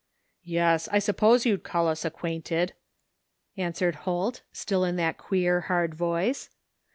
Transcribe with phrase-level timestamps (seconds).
[0.43, 2.73] "Yes, I suppose you'd call us acquainted,"
[3.55, 6.49] answered Holt, still in that queer, hard voice.